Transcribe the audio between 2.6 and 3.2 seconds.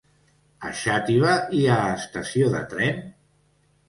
tren?